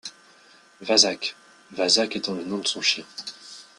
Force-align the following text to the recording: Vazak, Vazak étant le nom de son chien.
Vazak, 0.81 1.35
Vazak 1.69 2.15
étant 2.15 2.33
le 2.33 2.43
nom 2.43 2.57
de 2.57 2.67
son 2.67 2.81
chien. 2.81 3.05